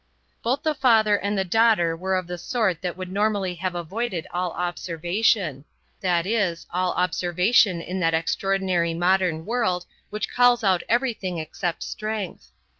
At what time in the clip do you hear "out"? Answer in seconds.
10.63-10.81